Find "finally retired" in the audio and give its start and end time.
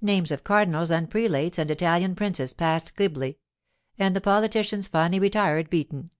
4.86-5.68